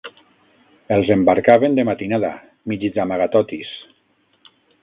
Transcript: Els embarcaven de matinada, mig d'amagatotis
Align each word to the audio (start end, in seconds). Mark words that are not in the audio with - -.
Els 0.95 1.11
embarcaven 1.15 1.77
de 1.79 1.85
matinada, 1.91 2.33
mig 2.73 2.89
d'amagatotis 2.97 3.79